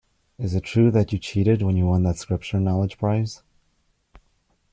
Is 0.39 0.55
it 0.55 0.63
true 0.63 0.89
that 0.89 1.13
you 1.13 1.19
cheated 1.19 1.61
when 1.61 1.77
you 1.77 1.85
won 1.85 2.01
that 2.01 2.17
Scripture-knowledge 2.17 2.97
prize? 2.97 3.43